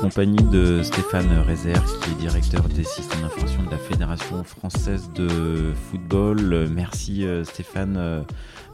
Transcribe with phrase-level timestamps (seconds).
[0.00, 5.72] compagnie de Stéphane Rézère, qui est directeur des systèmes d'information de la Fédération française de
[5.90, 6.68] football.
[6.70, 8.24] Merci Stéphane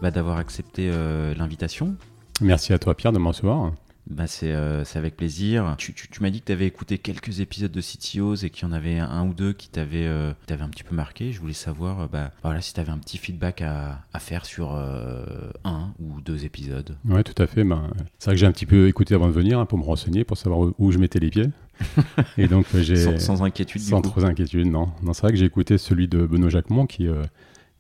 [0.01, 0.91] bah, d'avoir accepté
[1.37, 1.97] l'invitation.
[2.41, 3.73] Merci à toi Pierre de m'en recevoir.
[4.09, 5.75] Bah euh, c'est avec plaisir.
[5.79, 8.67] Tu, tu, tu m'as dit que tu avais écouté quelques épisodes de CTOs et qu'il
[8.67, 11.33] y en avait un, ou deux qui t'avaient euh, un petit peu marqué.
[11.33, 14.47] Je voulais savoir euh, bah, voilà, si tu avais un petit feedback à, à faire
[14.47, 16.97] sur un ou deux épisodes.
[17.05, 17.65] Ouais, tout à fait.
[17.65, 19.85] Ben, c'est vrai que j'ai un petit peu écouté avant de venir hein, pour me
[19.85, 21.51] renseigner, pour savoir où, je mettais les pieds.
[22.39, 23.83] et donc j'ai sans, sans, inquiétude.
[23.83, 24.89] Sans trop inquiétude, non.
[25.03, 27.09] non c'est vrai que j'ai écouté celui de Benoît Jacquemont qui,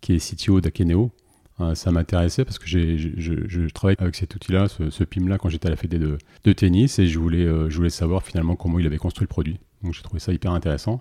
[0.00, 1.12] qui est CTO d'Akeneo.
[1.60, 5.68] Euh, ça m'intéressait parce que je, je, travaille avec cet outil-là, ce, PIM-là, quand j'étais
[5.68, 8.78] à la fédé de, de, tennis et je voulais, euh, je voulais savoir finalement comment
[8.78, 9.58] il avait construit le produit.
[9.82, 11.00] Donc j'ai trouvé ça hyper intéressant.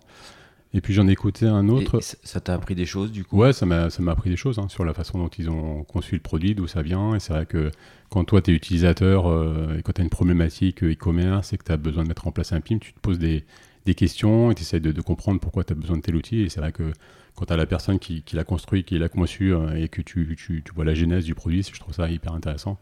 [0.73, 1.99] Et puis j'en ai écouté un autre.
[2.01, 3.37] ça t'a appris des choses du coup?
[3.37, 6.21] Ouais, ça m'a appris des choses hein, sur la façon dont ils ont conçu le
[6.21, 7.15] produit, d'où ça vient.
[7.15, 7.71] Et c'est vrai que
[8.09, 11.63] quand toi tu es utilisateur euh, et quand tu as une problématique e-commerce et que
[11.63, 13.45] tu as besoin de mettre en place un PIM, tu te poses des,
[13.85, 16.41] des questions et tu essaies de, de, comprendre pourquoi tu as besoin de tel outil.
[16.41, 16.91] Et c'est vrai que
[17.35, 20.35] quand tu as la personne qui, l'a construit, qui l'a conçu euh, et que tu,
[20.37, 22.79] tu, vois la genèse du produit, je trouve ça hyper intéressant.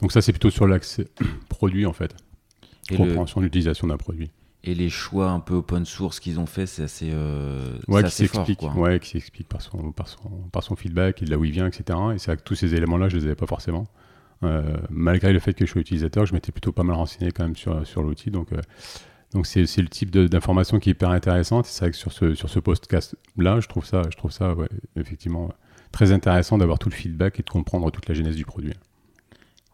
[0.00, 1.08] Donc ça, c'est plutôt sur l'accès
[1.48, 2.14] produit en fait.
[2.90, 4.30] Et compréhension de l'utilisation d'un produit.
[4.66, 8.10] Et les choix un peu open source qu'ils ont fait, c'est assez, euh, ouais, qui
[8.10, 11.44] s'explique, ouais, qui s'explique par son, par son, par son feedback et de là où
[11.44, 11.98] il vient, etc.
[12.14, 13.86] Et c'est vrai que tous ces éléments-là, je les avais pas forcément.
[14.42, 17.44] Euh, malgré le fait que je sois utilisateur, je m'étais plutôt pas mal renseigné quand
[17.44, 18.30] même sur, sur l'outil.
[18.30, 18.60] Donc euh,
[19.34, 21.66] donc c'est le type d'information qui est hyper intéressante.
[21.66, 24.54] C'est vrai que sur ce, sur ce podcast-là, je trouve ça, je trouve ça
[24.96, 25.50] effectivement
[25.90, 28.72] très intéressant d'avoir tout le feedback et de comprendre toute la genèse du produit.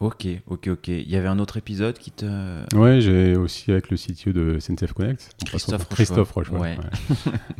[0.00, 0.88] Ok, ok, ok.
[0.88, 2.75] Il y avait un autre épisode qui te...
[2.75, 5.36] Ouais, j'ai aussi avec le CTO de SNCF Connect.
[5.44, 5.88] Christophe.
[5.91, 6.78] Christophe Rochefort ouais.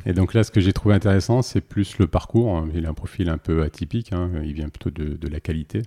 [0.06, 2.66] et donc là, ce que j'ai trouvé intéressant, c'est plus le parcours.
[2.74, 4.14] Il a un profil un peu atypique.
[4.14, 4.30] Hein.
[4.42, 5.83] Il vient plutôt de, de, la qualité.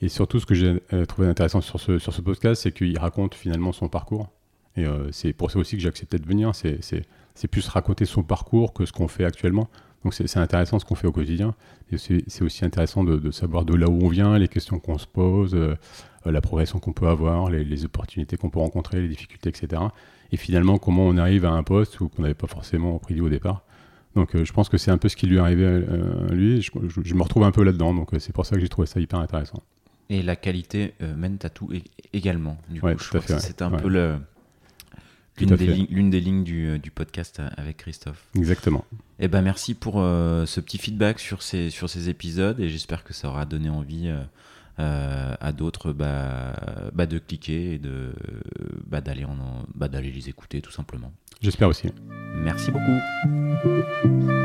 [0.00, 2.98] Et surtout, ce que j'ai euh, trouvé intéressant sur ce, sur ce podcast, c'est qu'il
[2.98, 4.30] raconte finalement son parcours.
[4.76, 6.52] Et euh, c'est pour ça aussi que j'ai accepté de venir.
[6.54, 9.68] C'est plus raconter son parcours que ce qu'on fait actuellement.
[10.04, 11.54] Donc c'est intéressant ce qu'on fait au quotidien.
[11.90, 15.06] Et c'est aussi intéressant de, savoir de là où on vient, les questions qu'on se
[15.06, 15.76] pose, euh,
[16.26, 19.82] la progression qu'on peut avoir, les, opportunités qu'on peut rencontrer, les difficultés, etc.
[20.30, 23.62] Et finalement, comment on arrive à un poste qu'on n'avait pas forcément prédit au départ.
[24.14, 26.60] Donc euh, je pense que c'est un peu ce qui lui est arrivé à, lui.
[26.60, 26.70] Je,
[27.02, 27.94] je, me retrouve un peu là-dedans.
[27.94, 29.62] Donc c'est pour ça que j'ai trouvé ça hyper intéressant.
[30.10, 31.70] Et la qualité mène à tout
[32.12, 32.58] également.
[32.68, 33.04] Du ouais, coup,
[33.38, 34.16] c'est un peu le
[35.38, 38.24] L'une des, des, lignes du, euh, du, podcast avec Christophe.
[38.36, 38.84] Exactement.
[39.18, 43.02] Eh ben merci pour euh, ce petit feedback sur ces, sur ces épisodes et j'espère
[43.02, 44.12] que ça aura donné envie
[44.78, 46.54] euh, à d'autres bah,
[46.92, 48.12] bah, de cliquer et de
[48.86, 49.26] bah, d'aller
[49.74, 51.12] bah, d'aller les écouter tout simplement.
[51.40, 51.88] J'espère aussi.
[52.36, 54.43] Merci beaucoup.